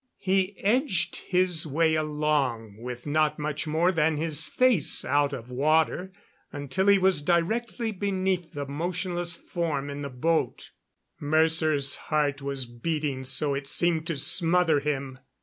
He 0.17 0.57
edged 0.63 1.17
his 1.27 1.67
way 1.67 1.93
along, 1.93 2.77
with 2.79 3.05
not 3.05 3.37
much 3.37 3.67
more 3.67 3.91
than 3.91 4.17
his 4.17 4.47
face 4.47 5.05
out 5.05 5.31
of 5.31 5.51
water, 5.51 6.11
until 6.51 6.87
he 6.87 6.97
was 6.97 7.21
directly 7.21 7.91
beneath 7.91 8.53
the 8.53 8.65
motionless 8.65 9.35
form 9.35 9.91
in 9.91 10.01
the 10.01 10.09
boat. 10.09 10.71
Mercer's 11.19 11.95
heart 12.09 12.41
was 12.41 12.65
beating 12.65 13.23
so 13.23 13.53
it 13.53 13.67
seemed 13.67 14.07
to 14.07 14.17
smother 14.17 14.79
him. 14.79 15.19